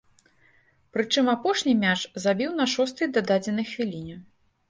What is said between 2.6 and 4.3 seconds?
на шостай дададзенай хвіліне.